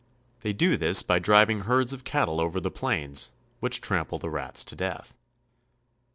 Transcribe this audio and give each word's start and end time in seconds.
They 0.39 0.51
do 0.51 0.77
this 0.77 1.03
by 1.03 1.19
driving 1.19 1.59
herds 1.59 1.93
of 1.93 2.03
cattle 2.03 2.41
over 2.41 2.59
the 2.59 2.71
plains, 2.71 3.33
which 3.59 3.81
trample 3.81 4.17
the 4.17 4.31
rats 4.31 4.63
to 4.63 4.75
death. 4.75 5.13